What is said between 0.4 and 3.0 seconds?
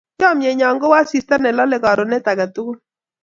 nyon kou asista ne lalei karonet ake tukul